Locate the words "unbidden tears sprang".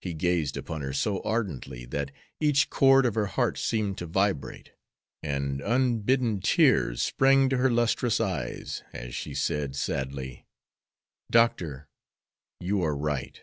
5.60-7.50